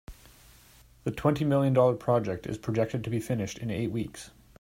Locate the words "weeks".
3.91-4.31